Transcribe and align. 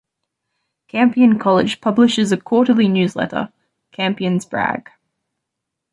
Campion 0.87 1.37
College 1.37 1.79
publishes 1.79 2.31
a 2.31 2.37
quarterly 2.37 2.87
newsletter, 2.87 3.53
"Campion's 3.91 4.45
Brag". 4.45 4.89